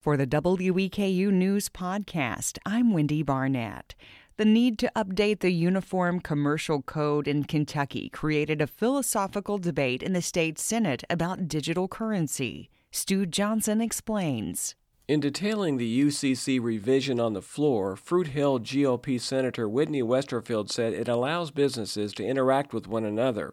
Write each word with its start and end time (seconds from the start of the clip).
For 0.00 0.16
the 0.16 0.26
WEKU 0.26 1.30
News 1.30 1.68
Podcast, 1.68 2.56
I'm 2.64 2.94
Wendy 2.94 3.22
Barnett. 3.22 3.94
The 4.38 4.46
need 4.46 4.78
to 4.78 4.90
update 4.96 5.40
the 5.40 5.52
Uniform 5.52 6.20
Commercial 6.20 6.80
Code 6.80 7.28
in 7.28 7.44
Kentucky 7.44 8.08
created 8.08 8.62
a 8.62 8.66
philosophical 8.66 9.58
debate 9.58 10.02
in 10.02 10.14
the 10.14 10.22
state 10.22 10.58
Senate 10.58 11.04
about 11.10 11.48
digital 11.48 11.86
currency. 11.86 12.70
Stu 12.90 13.26
Johnson 13.26 13.82
explains. 13.82 14.74
In 15.06 15.20
detailing 15.20 15.76
the 15.76 16.04
UCC 16.06 16.58
revision 16.58 17.20
on 17.20 17.34
the 17.34 17.42
floor, 17.42 17.94
Fruit 17.94 18.28
Hill 18.28 18.58
GOP 18.58 19.20
Senator 19.20 19.68
Whitney 19.68 20.02
Westerfield 20.02 20.70
said 20.70 20.94
it 20.94 21.08
allows 21.08 21.50
businesses 21.50 22.14
to 22.14 22.24
interact 22.24 22.72
with 22.72 22.88
one 22.88 23.04
another. 23.04 23.52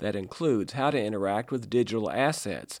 That 0.00 0.14
includes 0.14 0.74
how 0.74 0.90
to 0.90 1.02
interact 1.02 1.50
with 1.50 1.70
digital 1.70 2.10
assets. 2.10 2.80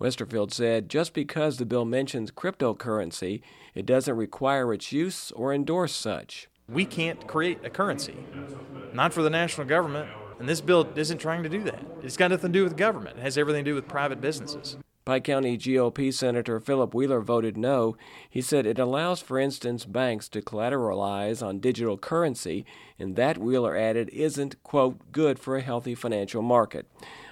Westerfield 0.00 0.52
said 0.52 0.88
just 0.88 1.12
because 1.14 1.56
the 1.56 1.66
bill 1.66 1.84
mentions 1.84 2.30
cryptocurrency, 2.30 3.40
it 3.74 3.86
doesn't 3.86 4.16
require 4.16 4.72
its 4.72 4.92
use 4.92 5.30
or 5.32 5.52
endorse 5.52 5.94
such. 5.94 6.48
We 6.68 6.84
can't 6.84 7.26
create 7.26 7.64
a 7.64 7.70
currency, 7.70 8.16
not 8.92 9.12
for 9.12 9.22
the 9.22 9.30
national 9.30 9.66
government, 9.66 10.08
and 10.38 10.48
this 10.48 10.60
bill 10.60 10.88
isn't 10.96 11.18
trying 11.18 11.42
to 11.42 11.48
do 11.48 11.62
that. 11.64 11.80
It's 12.02 12.16
got 12.16 12.30
nothing 12.30 12.52
to 12.52 12.58
do 12.58 12.64
with 12.64 12.76
government, 12.76 13.18
it 13.18 13.22
has 13.22 13.38
everything 13.38 13.64
to 13.64 13.70
do 13.70 13.74
with 13.74 13.88
private 13.88 14.20
businesses. 14.20 14.76
Pike 15.04 15.24
County 15.24 15.58
GOP 15.58 16.14
Senator 16.14 16.58
Phillip 16.58 16.94
Wheeler 16.94 17.20
voted 17.20 17.58
no. 17.58 17.94
He 18.30 18.40
said 18.40 18.64
it 18.64 18.78
allows, 18.78 19.20
for 19.20 19.38
instance, 19.38 19.84
banks 19.84 20.30
to 20.30 20.40
collateralize 20.40 21.46
on 21.46 21.58
digital 21.58 21.98
currency, 21.98 22.64
and 22.98 23.14
that, 23.14 23.36
Wheeler 23.36 23.76
added, 23.76 24.08
isn't, 24.14 24.62
quote, 24.62 25.12
good 25.12 25.38
for 25.38 25.56
a 25.56 25.60
healthy 25.60 25.94
financial 25.94 26.40
market. 26.40 26.86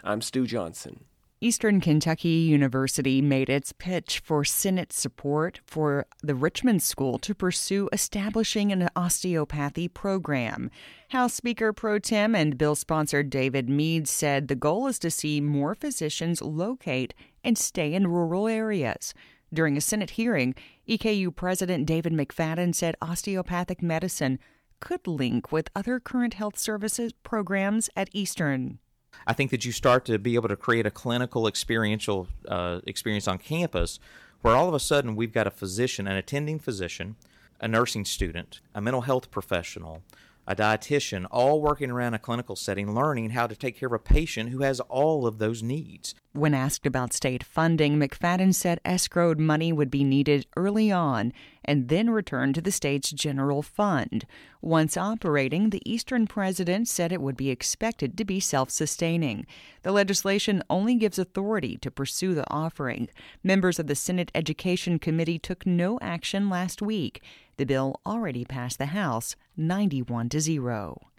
I'm 0.05 0.20
Stu 0.20 0.47
Johnson. 0.47 1.05
Eastern 1.42 1.80
Kentucky 1.80 2.28
University 2.28 3.20
made 3.20 3.50
its 3.50 3.73
pitch 3.73 4.20
for 4.20 4.45
Senate 4.45 4.92
support 4.92 5.59
for 5.66 6.06
the 6.23 6.37
Richmond 6.37 6.84
School 6.84 7.19
to 7.19 7.34
pursue 7.34 7.88
establishing 7.92 8.70
an 8.70 8.88
osteopathy 8.95 9.89
program. 9.89 10.70
House 11.08 11.34
Speaker 11.34 11.72
Pro 11.72 11.98
Tem 11.98 12.36
and 12.36 12.56
bill 12.56 12.77
sponsor 12.77 13.25
David 13.25 13.69
Meade 13.69 14.06
said 14.06 14.47
the 14.47 14.55
goal 14.55 14.86
is 14.86 15.00
to 15.00 15.11
see 15.11 15.41
more 15.41 15.75
physicians 15.75 16.41
locate 16.41 17.12
and 17.42 17.59
stay 17.59 17.92
in 17.92 18.06
rural 18.06 18.47
areas. 18.47 19.12
During 19.53 19.77
a 19.77 19.81
Senate 19.81 20.11
hearing, 20.11 20.55
EKU 20.88 21.34
President 21.34 21.86
David 21.86 22.12
McFadden 22.12 22.72
said 22.72 22.94
osteopathic 23.03 23.83
medicine 23.83 24.38
could 24.78 25.09
link 25.09 25.50
with 25.50 25.70
other 25.75 25.98
current 25.98 26.34
health 26.34 26.56
services 26.56 27.12
programs 27.25 27.91
at 27.97 28.11
Eastern. 28.12 28.78
I 29.27 29.33
think 29.33 29.51
that 29.51 29.65
you 29.65 29.73
start 29.73 30.05
to 30.06 30.19
be 30.19 30.34
able 30.34 30.48
to 30.48 30.56
create 30.56 30.87
a 30.87 30.91
clinical 30.91 31.47
experiential 31.47 32.28
uh, 32.48 32.81
experience 32.87 33.28
on 33.28 33.39
campus 33.39 33.98
where 34.42 34.55
all 34.55 34.69
of 34.69 34.75
a 34.75 34.81
sudden 34.81 35.17
we've 35.17 35.33
got 35.33 35.47
a 35.47 35.51
physician, 35.51 36.06
an 36.06 36.17
attending 36.17 36.59
physician, 36.59 37.17
a 37.61 37.69
nursing 37.69 38.05
student, 38.05 38.61
a 38.75 38.81
mental 38.81 39.03
health 39.03 39.31
professional, 39.31 40.03
a 40.47 40.56
dietitian, 40.56 41.27
all 41.31 41.61
working 41.61 41.91
around 41.91 42.15
a 42.15 42.19
clinical 42.19 42.56
setting, 42.56 42.95
learning 42.95 43.31
how 43.31 43.47
to 43.47 43.55
take 43.55 43.78
care 43.78 43.87
of 43.87 43.93
a 43.93 43.98
patient 43.98 44.50
who 44.50 44.62
has 44.62 44.81
all 44.81 45.27
of 45.27 45.39
those 45.39 45.62
needs. 45.62 46.15
When 46.34 46.55
asked 46.55 46.86
about 46.86 47.12
state 47.12 47.44
funding, 47.44 47.98
McFadden 47.98 48.55
said 48.55 48.80
escrowed 48.86 49.38
money 49.38 49.70
would 49.70 49.91
be 49.91 50.02
needed 50.02 50.47
early 50.56 50.91
on 50.91 51.34
and 51.62 51.88
then 51.91 52.08
returned 52.08 52.55
to 52.55 52.62
the 52.62 52.72
state's 52.72 53.11
general 53.11 53.61
fund. 53.61 54.25
Once 54.62 54.97
operating, 54.97 55.69
the 55.69 55.83
Eastern 55.84 56.27
president 56.27 56.88
said 56.88 57.12
it 57.12 57.20
would 57.20 57.36
be 57.36 57.50
expected 57.50 58.16
to 58.16 58.25
be 58.25 58.41
self 58.41 58.70
sustaining. 58.70 59.44
The 59.83 59.92
legislation 59.92 60.62
only 60.70 60.94
gives 60.94 61.19
authority 61.19 61.77
to 61.77 61.91
pursue 61.91 62.34
the 62.34 62.50
offering. 62.50 63.08
Members 63.44 63.78
of 63.78 63.86
the 63.86 63.94
Senate 63.94 64.33
Education 64.34 64.98
Committee 64.98 65.38
took 65.38 65.66
no 65.66 65.98
action 66.00 66.48
last 66.48 66.80
week. 66.80 67.22
The 67.58 67.66
bill 67.66 68.00
already 68.06 68.47
passed 68.47 68.78
the 68.78 68.86
House 68.86 69.36
91 69.58 70.30
to 70.30 70.41
0. 70.41 71.11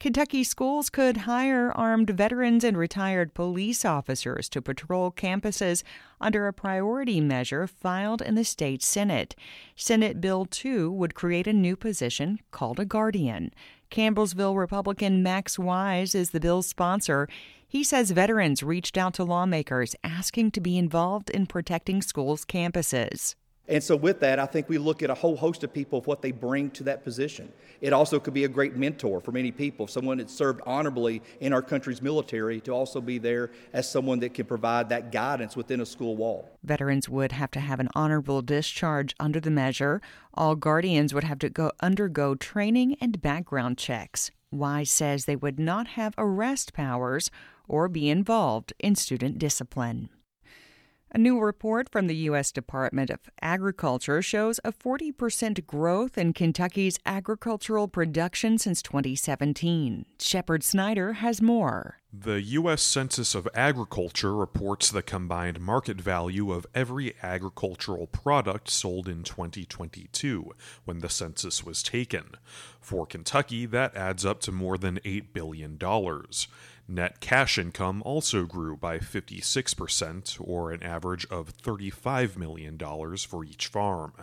Kentucky 0.00 0.44
schools 0.44 0.90
could 0.90 1.16
hire 1.16 1.72
armed 1.72 2.10
veterans 2.10 2.62
and 2.62 2.78
retired 2.78 3.34
police 3.34 3.84
officers 3.84 4.48
to 4.48 4.62
patrol 4.62 5.10
campuses 5.10 5.82
under 6.20 6.46
a 6.46 6.52
priority 6.52 7.20
measure 7.20 7.66
filed 7.66 8.22
in 8.22 8.36
the 8.36 8.44
state 8.44 8.80
Senate. 8.80 9.34
Senate 9.74 10.20
Bill 10.20 10.44
2 10.44 10.92
would 10.92 11.16
create 11.16 11.48
a 11.48 11.52
new 11.52 11.74
position 11.74 12.38
called 12.52 12.78
a 12.78 12.84
guardian. 12.84 13.52
Campbellsville 13.90 14.56
Republican 14.56 15.20
Max 15.20 15.58
Wise 15.58 16.14
is 16.14 16.30
the 16.30 16.38
bill's 16.38 16.68
sponsor. 16.68 17.28
He 17.66 17.82
says 17.82 18.12
veterans 18.12 18.62
reached 18.62 18.96
out 18.96 19.14
to 19.14 19.24
lawmakers 19.24 19.96
asking 20.04 20.52
to 20.52 20.60
be 20.60 20.78
involved 20.78 21.28
in 21.28 21.46
protecting 21.46 22.02
schools' 22.02 22.44
campuses. 22.44 23.34
And 23.68 23.84
so, 23.84 23.96
with 23.96 24.20
that, 24.20 24.38
I 24.38 24.46
think 24.46 24.68
we 24.68 24.78
look 24.78 25.02
at 25.02 25.10
a 25.10 25.14
whole 25.14 25.36
host 25.36 25.62
of 25.62 25.72
people 25.72 25.98
of 25.98 26.06
what 26.06 26.22
they 26.22 26.32
bring 26.32 26.70
to 26.70 26.84
that 26.84 27.04
position. 27.04 27.52
It 27.82 27.92
also 27.92 28.18
could 28.18 28.32
be 28.32 28.44
a 28.44 28.48
great 28.48 28.76
mentor 28.76 29.20
for 29.20 29.30
many 29.30 29.52
people, 29.52 29.86
someone 29.86 30.18
that 30.18 30.30
served 30.30 30.62
honorably 30.64 31.20
in 31.40 31.52
our 31.52 31.60
country's 31.60 32.00
military, 32.00 32.60
to 32.62 32.72
also 32.72 33.00
be 33.00 33.18
there 33.18 33.50
as 33.74 33.88
someone 33.88 34.20
that 34.20 34.32
can 34.32 34.46
provide 34.46 34.88
that 34.88 35.12
guidance 35.12 35.54
within 35.54 35.82
a 35.82 35.86
school 35.86 36.16
wall. 36.16 36.50
Veterans 36.64 37.08
would 37.10 37.32
have 37.32 37.50
to 37.50 37.60
have 37.60 37.78
an 37.78 37.90
honorable 37.94 38.40
discharge 38.40 39.14
under 39.20 39.38
the 39.38 39.50
measure. 39.50 40.00
All 40.32 40.56
guardians 40.56 41.12
would 41.12 41.24
have 41.24 41.38
to 41.40 41.50
go 41.50 41.72
undergo 41.80 42.34
training 42.34 42.96
and 43.02 43.20
background 43.20 43.76
checks. 43.76 44.30
Wise 44.50 44.90
says 44.90 45.26
they 45.26 45.36
would 45.36 45.58
not 45.60 45.88
have 45.88 46.14
arrest 46.16 46.72
powers 46.72 47.30
or 47.68 47.86
be 47.86 48.08
involved 48.08 48.72
in 48.78 48.94
student 48.94 49.38
discipline. 49.38 50.08
A 51.10 51.16
new 51.16 51.40
report 51.40 51.88
from 51.90 52.06
the 52.06 52.16
U.S. 52.16 52.52
Department 52.52 53.08
of 53.08 53.20
Agriculture 53.40 54.20
shows 54.20 54.60
a 54.62 54.72
40% 54.72 55.66
growth 55.66 56.18
in 56.18 56.34
Kentucky's 56.34 56.98
agricultural 57.06 57.88
production 57.88 58.58
since 58.58 58.82
2017. 58.82 60.04
Shepherd 60.18 60.62
Snyder 60.62 61.14
has 61.14 61.40
more. 61.40 61.96
The 62.12 62.42
U.S. 62.42 62.82
Census 62.82 63.34
of 63.34 63.48
Agriculture 63.54 64.34
reports 64.34 64.90
the 64.90 65.02
combined 65.02 65.60
market 65.60 65.98
value 65.98 66.52
of 66.52 66.66
every 66.74 67.14
agricultural 67.22 68.06
product 68.06 68.68
sold 68.68 69.08
in 69.08 69.22
2022 69.22 70.52
when 70.84 70.98
the 70.98 71.08
census 71.08 71.64
was 71.64 71.82
taken. 71.82 72.32
For 72.80 73.06
Kentucky, 73.06 73.64
that 73.64 73.96
adds 73.96 74.26
up 74.26 74.40
to 74.40 74.52
more 74.52 74.76
than 74.76 75.00
$8 75.06 75.32
billion. 75.32 75.78
Net 76.90 77.20
cash 77.20 77.58
income 77.58 78.02
also 78.02 78.46
grew 78.46 78.74
by 78.74 78.98
56%, 78.98 80.38
or 80.40 80.72
an 80.72 80.82
average 80.82 81.26
of 81.26 81.54
$35 81.58 82.38
million 82.38 82.78
for 82.78 83.44
each 83.44 83.66
farm. 83.66 84.14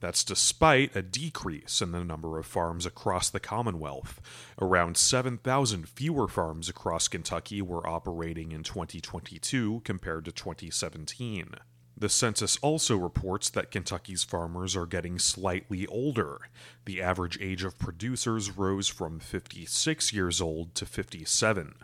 That's 0.00 0.24
despite 0.24 0.96
a 0.96 1.02
decrease 1.02 1.82
in 1.82 1.92
the 1.92 2.02
number 2.02 2.38
of 2.38 2.46
farms 2.46 2.86
across 2.86 3.28
the 3.28 3.38
Commonwealth. 3.38 4.18
Around 4.58 4.96
7,000 4.96 5.86
fewer 5.86 6.26
farms 6.26 6.70
across 6.70 7.06
Kentucky 7.06 7.60
were 7.60 7.86
operating 7.86 8.52
in 8.52 8.62
2022 8.62 9.82
compared 9.84 10.24
to 10.24 10.32
2017. 10.32 11.54
The 12.00 12.08
census 12.08 12.56
also 12.62 12.96
reports 12.96 13.50
that 13.50 13.70
Kentucky's 13.70 14.24
farmers 14.24 14.74
are 14.74 14.86
getting 14.86 15.18
slightly 15.18 15.86
older. 15.86 16.48
The 16.86 17.02
average 17.02 17.38
age 17.42 17.62
of 17.62 17.78
producers 17.78 18.50
rose 18.50 18.88
from 18.88 19.20
56 19.20 20.10
years 20.10 20.40
old 20.40 20.74
to 20.76 20.86
57. 20.86 21.74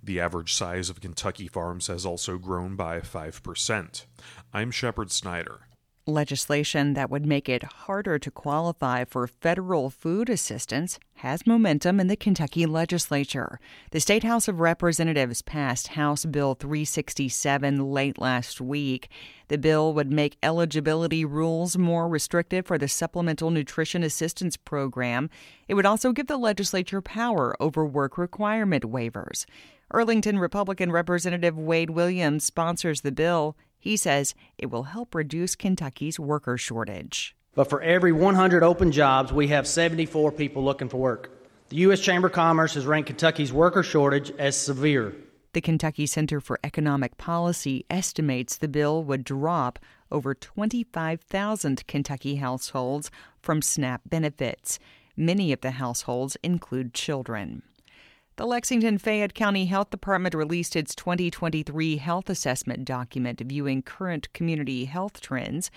The 0.00 0.20
average 0.20 0.54
size 0.54 0.90
of 0.90 1.00
Kentucky 1.00 1.48
farms 1.48 1.88
has 1.88 2.06
also 2.06 2.38
grown 2.38 2.76
by 2.76 3.00
5%. 3.00 4.04
I'm 4.52 4.70
Shepherd 4.70 5.10
Snyder. 5.10 5.62
Legislation 6.06 6.92
that 6.92 7.08
would 7.08 7.24
make 7.24 7.48
it 7.48 7.62
harder 7.62 8.18
to 8.18 8.30
qualify 8.30 9.04
for 9.04 9.26
federal 9.26 9.88
food 9.88 10.28
assistance 10.28 10.98
has 11.14 11.46
momentum 11.46 11.98
in 11.98 12.08
the 12.08 12.16
Kentucky 12.16 12.66
legislature. 12.66 13.58
The 13.90 14.00
State 14.00 14.22
House 14.22 14.46
of 14.46 14.60
Representatives 14.60 15.40
passed 15.40 15.88
House 15.88 16.26
Bill 16.26 16.54
367 16.54 17.90
late 17.90 18.18
last 18.18 18.60
week. 18.60 19.08
The 19.48 19.56
bill 19.56 19.94
would 19.94 20.12
make 20.12 20.36
eligibility 20.42 21.24
rules 21.24 21.78
more 21.78 22.06
restrictive 22.06 22.66
for 22.66 22.76
the 22.76 22.86
Supplemental 22.86 23.50
Nutrition 23.50 24.02
Assistance 24.02 24.58
Program. 24.58 25.30
It 25.68 25.74
would 25.74 25.86
also 25.86 26.12
give 26.12 26.26
the 26.26 26.36
legislature 26.36 27.00
power 27.00 27.56
over 27.58 27.86
work 27.86 28.18
requirement 28.18 28.84
waivers. 28.84 29.46
Arlington 29.90 30.38
Republican 30.38 30.92
Representative 30.92 31.56
Wade 31.56 31.90
Williams 31.90 32.44
sponsors 32.44 33.00
the 33.00 33.12
bill. 33.12 33.56
He 33.84 33.98
says 33.98 34.34
it 34.56 34.70
will 34.70 34.84
help 34.84 35.14
reduce 35.14 35.54
Kentucky's 35.54 36.18
worker 36.18 36.56
shortage. 36.56 37.36
But 37.54 37.68
for 37.68 37.82
every 37.82 38.12
100 38.12 38.62
open 38.62 38.90
jobs, 38.90 39.30
we 39.30 39.48
have 39.48 39.66
74 39.66 40.32
people 40.32 40.64
looking 40.64 40.88
for 40.88 40.96
work. 40.96 41.30
The 41.68 41.76
U.S. 41.76 42.00
Chamber 42.00 42.28
of 42.28 42.32
Commerce 42.32 42.72
has 42.76 42.86
ranked 42.86 43.08
Kentucky's 43.08 43.52
worker 43.52 43.82
shortage 43.82 44.30
as 44.38 44.56
severe. 44.56 45.14
The 45.52 45.60
Kentucky 45.60 46.06
Center 46.06 46.40
for 46.40 46.58
Economic 46.64 47.18
Policy 47.18 47.84
estimates 47.90 48.56
the 48.56 48.68
bill 48.68 49.04
would 49.04 49.22
drop 49.22 49.78
over 50.10 50.34
25,000 50.34 51.86
Kentucky 51.86 52.36
households 52.36 53.10
from 53.38 53.60
SNAP 53.60 54.00
benefits. 54.06 54.78
Many 55.14 55.52
of 55.52 55.60
the 55.60 55.72
households 55.72 56.38
include 56.42 56.94
children. 56.94 57.62
The 58.36 58.46
Lexington 58.46 58.98
Fayette 58.98 59.32
County 59.32 59.66
Health 59.66 59.90
Department 59.90 60.34
released 60.34 60.74
its 60.74 60.92
2023 60.96 61.98
health 61.98 62.28
assessment 62.28 62.84
document 62.84 63.40
viewing 63.40 63.80
current 63.80 64.32
community 64.32 64.86
health 64.86 65.20
trends. 65.20 65.70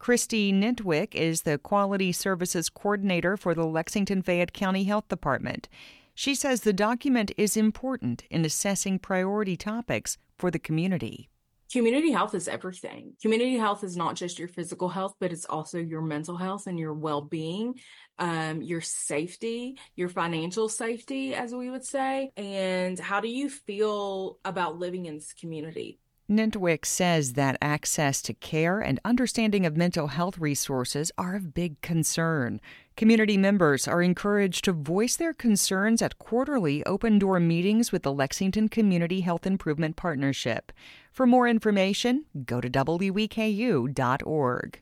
Christy 0.00 0.52
Nintwick 0.52 1.14
is 1.14 1.42
the 1.42 1.56
Quality 1.56 2.10
Services 2.10 2.68
Coordinator 2.68 3.36
for 3.36 3.54
the 3.54 3.64
Lexington 3.64 4.22
Fayette 4.22 4.52
County 4.52 4.82
Health 4.82 5.06
Department. 5.06 5.68
She 6.12 6.34
says 6.34 6.62
the 6.62 6.72
document 6.72 7.30
is 7.36 7.56
important 7.56 8.24
in 8.28 8.44
assessing 8.44 8.98
priority 8.98 9.56
topics 9.56 10.18
for 10.36 10.50
the 10.50 10.58
community. 10.58 11.28
Community 11.70 12.10
health 12.10 12.34
is 12.34 12.48
everything. 12.48 13.12
Community 13.22 13.56
health 13.56 13.84
is 13.84 13.96
not 13.96 14.16
just 14.16 14.40
your 14.40 14.48
physical 14.48 14.88
health, 14.88 15.14
but 15.20 15.32
it's 15.32 15.44
also 15.44 15.78
your 15.78 16.02
mental 16.02 16.36
health 16.36 16.66
and 16.66 16.78
your 16.78 16.92
well 16.92 17.20
being, 17.20 17.78
um, 18.18 18.60
your 18.60 18.80
safety, 18.80 19.78
your 19.94 20.08
financial 20.08 20.68
safety, 20.68 21.32
as 21.32 21.54
we 21.54 21.70
would 21.70 21.84
say. 21.84 22.32
And 22.36 22.98
how 22.98 23.20
do 23.20 23.28
you 23.28 23.48
feel 23.48 24.38
about 24.44 24.78
living 24.78 25.06
in 25.06 25.14
this 25.14 25.32
community? 25.32 26.00
Nintwick 26.30 26.86
says 26.86 27.32
that 27.32 27.58
access 27.60 28.22
to 28.22 28.32
care 28.32 28.78
and 28.78 29.00
understanding 29.04 29.66
of 29.66 29.76
mental 29.76 30.06
health 30.06 30.38
resources 30.38 31.10
are 31.18 31.34
of 31.34 31.52
big 31.52 31.80
concern. 31.80 32.60
Community 32.96 33.36
members 33.36 33.88
are 33.88 34.00
encouraged 34.00 34.64
to 34.64 34.72
voice 34.72 35.16
their 35.16 35.34
concerns 35.34 36.00
at 36.00 36.20
quarterly 36.20 36.86
open 36.86 37.18
door 37.18 37.40
meetings 37.40 37.90
with 37.90 38.04
the 38.04 38.12
Lexington 38.12 38.68
Community 38.68 39.22
Health 39.22 39.44
Improvement 39.44 39.96
Partnership. 39.96 40.70
For 41.10 41.26
more 41.26 41.48
information, 41.48 42.26
go 42.46 42.60
to 42.60 42.70
weku.org. 42.70 44.80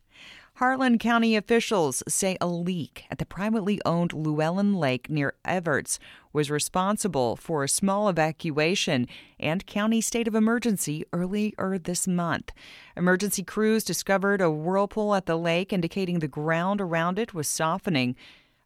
Harlan 0.58 0.98
County 0.98 1.36
officials 1.36 2.02
say 2.08 2.36
a 2.40 2.48
leak 2.48 3.04
at 3.12 3.18
the 3.18 3.24
privately 3.24 3.80
owned 3.86 4.12
Llewellyn 4.12 4.74
Lake 4.74 5.08
near 5.08 5.34
Evarts 5.44 6.00
was 6.32 6.50
responsible 6.50 7.36
for 7.36 7.62
a 7.62 7.68
small 7.68 8.08
evacuation 8.08 9.06
and 9.38 9.64
county 9.66 10.00
state 10.00 10.26
of 10.26 10.34
emergency 10.34 11.04
earlier 11.12 11.78
this 11.78 12.08
month. 12.08 12.50
Emergency 12.96 13.44
crews 13.44 13.84
discovered 13.84 14.40
a 14.40 14.50
whirlpool 14.50 15.14
at 15.14 15.26
the 15.26 15.38
lake 15.38 15.72
indicating 15.72 16.18
the 16.18 16.26
ground 16.26 16.80
around 16.80 17.20
it 17.20 17.32
was 17.32 17.46
softening. 17.46 18.16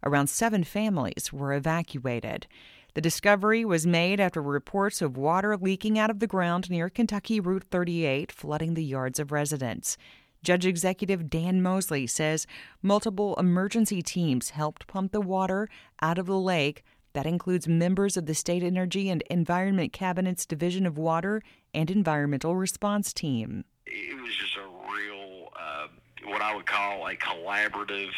Around 0.03 0.29
seven 0.29 0.65
families 0.65 1.31
were 1.31 1.53
evacuated. 1.53 2.47
The 2.95 3.03
discovery 3.03 3.67
was 3.67 3.87
made 3.87 4.19
after 4.19 4.41
reports 4.41 5.03
of 5.03 5.19
water 5.19 5.59
leaking 5.59 5.99
out 5.99 6.09
of 6.09 6.21
the 6.21 6.27
ground 6.27 6.71
near 6.71 6.89
Kentucky 6.89 7.39
Route 7.39 7.65
38, 7.71 8.33
flooding 8.33 8.73
the 8.73 8.85
yards 8.85 9.19
of 9.19 9.31
residents. 9.31 9.99
Judge 10.43 10.67
Executive 10.67 11.31
Dan 11.31 11.63
Mosley 11.63 12.07
says 12.07 12.49
multiple 12.83 13.37
emergency 13.37 14.03
teams 14.03 14.51
helped 14.51 14.89
pump 14.89 15.13
the 15.13 15.21
water 15.21 15.69
out 16.01 16.19
of 16.19 16.27
the 16.27 16.39
lake. 16.39 16.83
That 17.13 17.27
includes 17.27 17.69
members 17.69 18.17
of 18.17 18.27
the 18.27 18.35
State 18.35 18.63
Energy 18.65 19.09
and 19.09 19.23
Environment 19.31 19.93
Cabinet's 19.93 20.45
Division 20.45 20.85
of 20.85 20.99
Water 20.99 21.43
and 21.73 21.91
Environmental 21.91 22.57
Response 22.57 23.13
Team. 23.13 23.65
It 23.87 24.21
was 24.21 24.35
just 24.35 24.57
a 24.57 24.67
real, 24.93 25.49
uh, 25.55 25.87
what 26.25 26.41
I 26.43 26.57
would 26.57 26.67
call 26.67 27.07
a 27.07 27.15
collaborative 27.15 28.11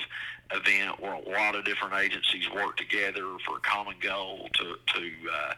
event 0.53 1.01
where 1.01 1.13
a 1.13 1.29
lot 1.29 1.57
of 1.57 1.65
different 1.65 1.95
agencies 1.95 2.49
work 2.55 2.77
together 2.77 3.37
for 3.45 3.57
a 3.57 3.61
common 3.61 3.97
goal 4.01 4.49
to, 4.55 4.77
to 4.95 5.11
uh, 5.31 5.55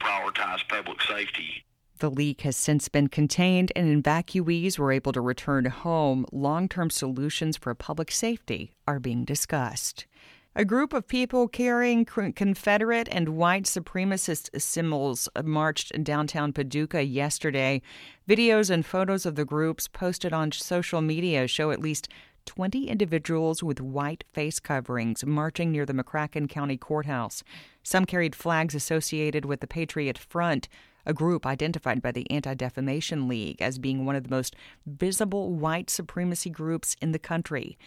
prioritize 0.00 0.66
public 0.68 1.00
safety. 1.02 1.64
The 1.98 2.10
leak 2.10 2.42
has 2.42 2.56
since 2.56 2.88
been 2.88 3.08
contained 3.08 3.72
and 3.74 4.04
evacuees 4.04 4.78
were 4.78 4.92
able 4.92 5.12
to 5.12 5.20
return 5.20 5.64
home. 5.64 6.26
Long 6.30 6.68
term 6.68 6.90
solutions 6.90 7.56
for 7.56 7.74
public 7.74 8.12
safety 8.12 8.72
are 8.86 9.00
being 9.00 9.24
discussed. 9.24 10.06
A 10.54 10.64
group 10.64 10.92
of 10.92 11.08
people 11.08 11.48
carrying 11.48 12.04
Confederate 12.04 13.08
and 13.10 13.30
white 13.30 13.64
supremacist 13.64 14.60
symbols 14.60 15.28
marched 15.44 15.92
downtown 16.04 16.52
Paducah 16.52 17.04
yesterday. 17.04 17.82
Videos 18.28 18.70
and 18.70 18.86
photos 18.86 19.26
of 19.26 19.34
the 19.34 19.44
groups 19.44 19.88
posted 19.88 20.32
on 20.32 20.52
social 20.52 21.00
media 21.00 21.48
show 21.48 21.70
at 21.72 21.80
least 21.80 22.08
20 22.46 22.88
individuals 22.88 23.62
with 23.62 23.80
white 23.80 24.24
face 24.32 24.58
coverings 24.58 25.24
marching 25.24 25.70
near 25.70 25.84
the 25.84 25.92
McCracken 25.92 26.48
County 26.48 26.76
Courthouse. 26.76 27.44
Some 27.82 28.04
carried 28.04 28.34
flags 28.34 28.74
associated 28.74 29.44
with 29.44 29.60
the 29.60 29.66
Patriot 29.66 30.16
Front, 30.16 30.68
a 31.08 31.14
group 31.14 31.46
identified 31.46 32.02
by 32.02 32.12
the 32.12 32.30
Anti 32.30 32.54
Defamation 32.54 33.26
League 33.26 33.60
as 33.62 33.78
being 33.78 34.04
one 34.04 34.14
of 34.14 34.24
the 34.24 34.30
most 34.30 34.54
visible 34.86 35.54
white 35.54 35.88
supremacy 35.88 36.50
groups 36.50 36.96
in 37.00 37.12
the 37.12 37.18
country. 37.18 37.78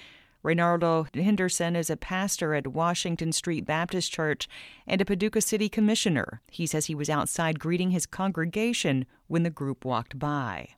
Reynaldo 0.43 1.15
Henderson 1.15 1.75
is 1.75 1.91
a 1.91 1.95
pastor 1.95 2.55
at 2.55 2.65
Washington 2.65 3.31
Street 3.31 3.63
Baptist 3.63 4.11
Church 4.11 4.49
and 4.87 4.99
a 4.99 5.05
Paducah 5.05 5.41
City 5.41 5.69
Commissioner. 5.69 6.41
He 6.49 6.65
says 6.65 6.87
he 6.87 6.95
was 6.95 7.11
outside 7.11 7.59
greeting 7.59 7.91
his 7.91 8.07
congregation 8.07 9.05
when 9.27 9.43
the 9.43 9.51
group 9.51 9.85
walked 9.85 10.17
by. 10.17 10.69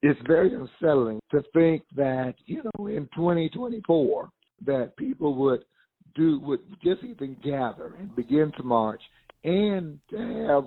It's 0.00 0.20
very 0.26 0.54
unsettling 0.54 1.18
to 1.32 1.42
think 1.52 1.82
that, 1.96 2.34
you 2.46 2.62
know, 2.62 2.86
in 2.86 3.08
2024, 3.16 4.30
that 4.64 4.96
people 4.96 5.34
would 5.34 5.64
do 6.14 6.38
would 6.40 6.60
just 6.82 7.02
even 7.02 7.36
gather 7.42 7.94
and 7.98 8.14
begin 8.14 8.52
to 8.56 8.62
march 8.62 9.02
and 9.44 9.98
to 10.10 10.18
have 10.18 10.64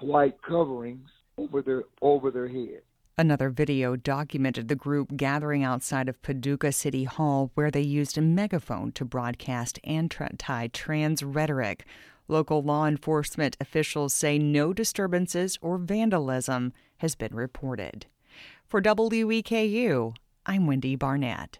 white 0.00 0.40
coverings 0.42 1.08
over 1.36 1.62
their 1.62 1.84
over 2.02 2.30
their 2.30 2.48
head. 2.48 2.82
Another 3.16 3.50
video 3.50 3.96
documented 3.96 4.68
the 4.68 4.76
group 4.76 5.16
gathering 5.16 5.64
outside 5.64 6.08
of 6.08 6.22
Paducah 6.22 6.70
City 6.70 7.02
Hall 7.04 7.50
where 7.54 7.70
they 7.70 7.80
used 7.80 8.16
a 8.16 8.22
megaphone 8.22 8.92
to 8.92 9.04
broadcast 9.04 9.80
anti 9.82 10.68
trans 10.68 11.22
rhetoric. 11.22 11.84
Local 12.28 12.62
law 12.62 12.86
enforcement 12.86 13.56
officials 13.60 14.14
say 14.14 14.38
no 14.38 14.72
disturbances 14.72 15.58
or 15.60 15.78
vandalism 15.78 16.72
has 16.98 17.14
been 17.14 17.34
reported. 17.34 18.06
For 18.66 18.82
WEKU, 18.82 20.14
I'm 20.46 20.66
Wendy 20.66 20.94
Barnett. 20.94 21.58